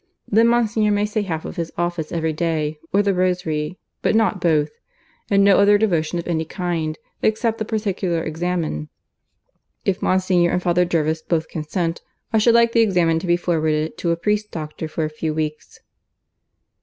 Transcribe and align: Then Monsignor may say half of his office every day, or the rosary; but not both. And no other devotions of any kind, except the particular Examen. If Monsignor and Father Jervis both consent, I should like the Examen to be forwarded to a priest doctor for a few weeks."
Then 0.27 0.47
Monsignor 0.47 0.89
may 0.89 1.05
say 1.05 1.21
half 1.21 1.45
of 1.45 1.57
his 1.57 1.71
office 1.77 2.11
every 2.11 2.33
day, 2.33 2.79
or 2.91 3.03
the 3.03 3.13
rosary; 3.13 3.77
but 4.01 4.15
not 4.15 4.41
both. 4.41 4.71
And 5.29 5.43
no 5.43 5.59
other 5.59 5.77
devotions 5.77 6.23
of 6.23 6.27
any 6.27 6.43
kind, 6.43 6.97
except 7.21 7.59
the 7.59 7.65
particular 7.65 8.23
Examen. 8.23 8.89
If 9.85 10.01
Monsignor 10.01 10.49
and 10.49 10.63
Father 10.63 10.85
Jervis 10.85 11.21
both 11.21 11.49
consent, 11.49 12.01
I 12.33 12.39
should 12.39 12.55
like 12.55 12.71
the 12.71 12.81
Examen 12.81 13.19
to 13.19 13.27
be 13.27 13.37
forwarded 13.37 13.95
to 13.99 14.09
a 14.09 14.17
priest 14.17 14.49
doctor 14.49 14.87
for 14.87 15.03
a 15.03 15.07
few 15.11 15.35
weeks." 15.35 15.81